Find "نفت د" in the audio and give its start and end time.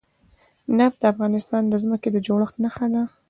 0.77-1.05